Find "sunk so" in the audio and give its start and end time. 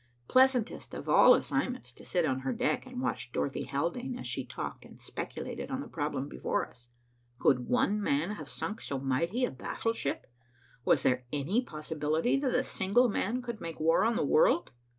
8.49-8.97